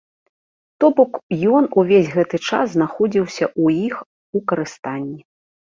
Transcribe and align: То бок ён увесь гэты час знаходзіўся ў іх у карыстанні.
То 0.83 0.87
бок 0.99 1.11
ён 1.57 1.63
увесь 1.83 2.09
гэты 2.15 2.37
час 2.49 2.65
знаходзіўся 2.73 3.45
ў 3.63 3.85
іх 3.87 3.95
у 4.37 4.45
карыстанні. 4.51 5.19